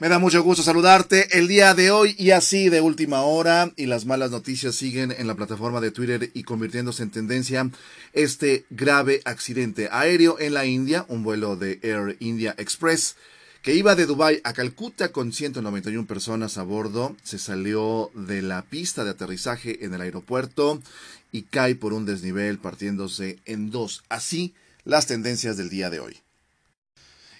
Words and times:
Me 0.00 0.08
da 0.08 0.20
mucho 0.20 0.44
gusto 0.44 0.62
saludarte 0.62 1.36
el 1.36 1.48
día 1.48 1.74
de 1.74 1.90
hoy 1.90 2.14
y 2.16 2.30
así 2.30 2.68
de 2.68 2.80
última 2.80 3.22
hora 3.22 3.72
y 3.74 3.86
las 3.86 4.06
malas 4.06 4.30
noticias 4.30 4.76
siguen 4.76 5.10
en 5.10 5.26
la 5.26 5.34
plataforma 5.34 5.80
de 5.80 5.90
Twitter 5.90 6.30
y 6.34 6.44
convirtiéndose 6.44 7.02
en 7.02 7.10
tendencia 7.10 7.68
este 8.12 8.64
grave 8.70 9.22
accidente 9.24 9.88
aéreo 9.90 10.38
en 10.38 10.54
la 10.54 10.66
India, 10.66 11.04
un 11.08 11.24
vuelo 11.24 11.56
de 11.56 11.80
Air 11.82 12.16
India 12.20 12.54
Express 12.58 13.16
que 13.60 13.74
iba 13.74 13.96
de 13.96 14.06
Dubái 14.06 14.40
a 14.44 14.52
Calcuta 14.52 15.10
con 15.10 15.32
191 15.32 16.06
personas 16.06 16.58
a 16.58 16.62
bordo, 16.62 17.16
se 17.24 17.40
salió 17.40 18.12
de 18.14 18.40
la 18.40 18.62
pista 18.62 19.02
de 19.02 19.10
aterrizaje 19.10 19.84
en 19.84 19.94
el 19.94 20.00
aeropuerto 20.00 20.80
y 21.32 21.42
cae 21.42 21.74
por 21.74 21.92
un 21.92 22.06
desnivel 22.06 22.58
partiéndose 22.58 23.40
en 23.46 23.72
dos. 23.72 24.04
Así 24.08 24.54
las 24.84 25.08
tendencias 25.08 25.56
del 25.56 25.70
día 25.70 25.90
de 25.90 25.98
hoy. 25.98 26.27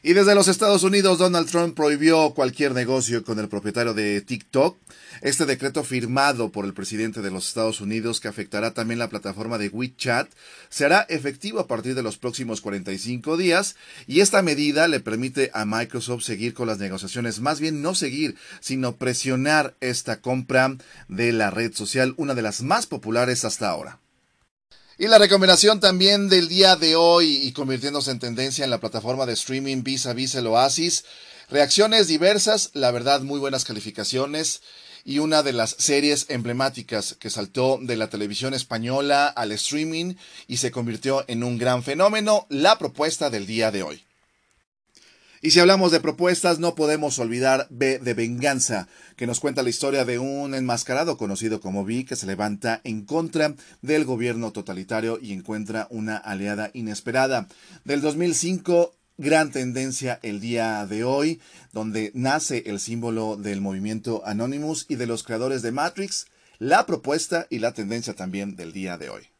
Y 0.03 0.13
desde 0.13 0.37
los 0.37 0.47
Estados 0.47 0.85
Unidos, 0.85 1.19
Donald 1.19 1.51
Trump 1.51 1.75
prohibió 1.75 2.33
cualquier 2.33 2.73
negocio 2.73 3.25
con 3.25 3.41
el 3.41 3.49
propietario 3.49 3.95
de 3.95 4.21
TikTok. 4.21 4.79
Este 5.23 5.45
decreto 5.45 5.83
firmado 5.83 6.53
por 6.53 6.65
el 6.65 6.73
presidente 6.73 7.21
de 7.21 7.33
los 7.33 7.49
Estados 7.49 7.81
Unidos, 7.81 8.21
que 8.21 8.29
afectará 8.29 8.73
también 8.73 9.01
la 9.01 9.09
plataforma 9.09 9.59
de 9.59 9.69
WeChat, 9.69 10.31
será 10.69 11.01
efectivo 11.09 11.59
a 11.59 11.67
partir 11.67 11.97
de 11.97 12.05
los 12.05 12.17
próximos 12.17 12.61
45 12.61 13.37
días 13.37 13.75
y 14.07 14.21
esta 14.21 14.43
medida 14.43 14.87
le 14.87 15.01
permite 15.01 15.51
a 15.53 15.65
Microsoft 15.65 16.23
seguir 16.23 16.55
con 16.55 16.69
las 16.69 16.79
negociaciones, 16.79 17.41
más 17.41 17.59
bien 17.59 17.83
no 17.83 17.97
seguir, 17.97 18.37
sino 18.61 18.97
presionar 18.97 19.75
esta 19.81 20.21
compra 20.21 20.77
de 21.09 21.33
la 21.33 21.51
red 21.51 21.75
social, 21.75 22.15
una 22.17 22.37
de 22.37 22.43
las 22.43 22.63
más 22.63 22.87
populares 22.87 23.45
hasta 23.45 23.69
ahora. 23.69 23.99
Y 25.01 25.07
la 25.07 25.19
recomendación 25.19 25.79
también 25.79 26.29
del 26.29 26.49
día 26.49 26.75
de 26.75 26.97
hoy 26.97 27.37
y 27.37 27.53
convirtiéndose 27.53 28.11
en 28.11 28.19
tendencia 28.19 28.65
en 28.65 28.71
la 28.71 28.81
plataforma 28.81 29.27
de 29.27 29.35
streaming 29.35 29.85
Vis 29.85 30.07
a 30.07 30.13
Vis 30.13 30.35
el 30.35 30.49
Oasis. 30.49 31.05
Reacciones 31.49 32.09
diversas, 32.09 32.71
la 32.73 32.91
verdad 32.91 33.21
muy 33.21 33.39
buenas 33.39 33.65
calificaciones 33.65 34.61
y 35.05 35.21
una 35.21 35.45
de 35.45 35.53
las 35.53 35.77
series 35.79 36.27
emblemáticas 36.31 37.15
que 37.15 37.31
saltó 37.31 37.79
de 37.81 37.97
la 37.97 38.11
televisión 38.11 38.55
española 38.55 39.29
al 39.29 39.53
streaming 39.53 40.17
y 40.49 40.57
se 40.57 40.73
convirtió 40.73 41.25
en 41.29 41.45
un 41.45 41.59
gran 41.59 41.85
fenómeno, 41.85 42.49
la 42.49 42.77
propuesta 42.77 43.31
del 43.31 43.47
día 43.47 43.71
de 43.71 43.85
hoy. 43.85 44.08
Y 45.41 45.53
si 45.53 45.61
hablamos 45.61 45.93
de 45.93 46.01
propuestas, 46.01 46.59
no 46.59 46.75
podemos 46.75 47.19
olvidar 47.19 47.69
B 47.71 47.99
de 48.01 48.15
Venganza, 48.15 48.89
que 49.17 49.27
nos 49.27 49.39
cuenta 49.39 49.63
la 49.63 49.71
historia 49.71 50.05
de 50.05 50.19
un 50.19 50.55
enmascarado 50.55 51.17
conocido 51.17 51.61
como 51.61 51.85
Vi 51.85 52.05
que 52.05 52.17
se 52.17 52.27
levanta 52.27 52.81
en 52.83 53.05
contra 53.05 53.55
del 53.81 54.05
gobierno 54.05 54.51
totalitario 54.51 55.19
y 55.23 55.33
encuentra 55.33 55.87
una 55.91 56.17
aliada 56.17 56.71
inesperada. 56.75 57.47
Del 57.85 58.01
2005 58.01 58.95
gran 59.17 59.51
tendencia 59.51 60.19
el 60.23 60.41
día 60.41 60.87
de 60.87 61.05
hoy, 61.05 61.41
donde 61.73 62.13
nace 62.15 62.65
el 62.67 62.81
símbolo 62.81 63.37
del 63.37 63.61
movimiento 63.61 64.23
Anonymous 64.25 64.87
y 64.89 64.95
de 64.95 65.07
los 65.07 65.25
creadores 65.25 65.63
de 65.63 65.73
Matrix, 65.73 66.27
la 66.59 66.87
propuesta 66.87 67.47
y 67.51 67.59
la 67.59 67.73
tendencia 67.73 68.15
también 68.15 68.57
del 68.57 68.73
día 68.73 68.97
de 68.97 69.11
hoy. 69.11 69.38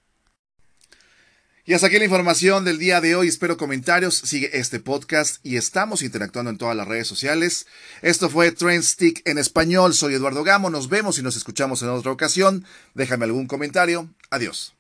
Y 1.69 1.75
hasta 1.75 1.89
aquí 1.89 1.99
la 1.99 2.07
información 2.07 2.65
del 2.65 2.79
día 2.79 3.03
de 3.03 3.15
hoy. 3.15 3.29
Espero 3.29 3.59
comentarios. 3.59 4.15
Sigue 4.15 4.59
este 4.59 4.81
podcast 4.81 5.45
y 5.45 5.59
estamos 5.59 6.01
interactuando 6.01 6.51
en 6.51 6.57
todas 6.57 6.75
las 6.75 6.89
redes 6.89 7.07
sociales. 7.07 7.67
Esto 8.01 8.31
fue 8.31 8.53
Trend 8.53 8.83
Stick 8.83 9.21
en 9.29 9.37
español. 9.37 9.93
Soy 9.93 10.15
Eduardo 10.15 10.45
Gamo. 10.45 10.71
Nos 10.71 10.89
vemos 10.89 11.19
y 11.19 11.23
nos 11.23 11.37
escuchamos 11.37 11.83
en 11.83 11.91
otra 11.91 12.11
ocasión. 12.11 12.65
Déjame 12.95 13.27
algún 13.27 13.47
comentario. 13.47 14.09
Adiós. 14.31 14.78